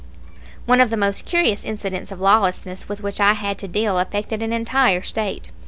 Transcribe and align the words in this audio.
One 0.65 0.81
of 0.81 0.89
the 0.89 0.97
most 0.97 1.25
curious 1.25 1.63
incidents 1.63 2.11
of 2.11 2.19
lawlessness 2.19 2.89
with 2.89 3.01
which 3.03 3.19
I 3.19 3.33
had 3.33 3.59
to 3.59 3.67
deal 3.67 3.99
affected 3.99 4.41
an 4.41 4.51
entire 4.51 5.03
State. 5.03 5.51